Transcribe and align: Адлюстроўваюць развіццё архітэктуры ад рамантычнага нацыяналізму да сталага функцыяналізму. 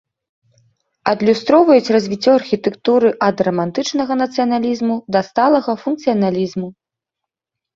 Адлюстроўваюць 1.11 1.93
развіццё 1.95 2.31
архітэктуры 2.39 3.07
ад 3.27 3.37
рамантычнага 3.49 4.13
нацыяналізму 4.23 4.95
да 5.17 5.25
сталага 5.29 5.71
функцыяналізму. 5.83 6.67